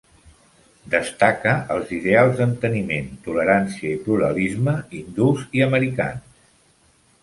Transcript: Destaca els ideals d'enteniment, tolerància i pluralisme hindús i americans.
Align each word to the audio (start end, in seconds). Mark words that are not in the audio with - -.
Destaca 0.93 1.53
els 1.75 1.93
ideals 1.99 2.35
d'enteniment, 2.41 3.13
tolerància 3.29 3.89
i 3.93 3.95
pluralisme 4.09 4.77
hindús 4.99 5.49
i 5.61 5.67
americans. 5.71 6.47